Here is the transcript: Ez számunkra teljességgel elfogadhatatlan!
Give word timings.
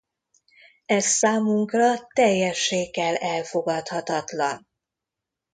Ez 0.85 1.05
számunkra 1.05 2.07
teljességgel 2.07 3.15
elfogadhatatlan! 3.15 4.67